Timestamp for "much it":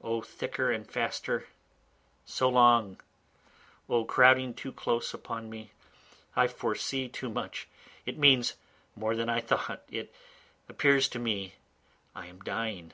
7.28-8.18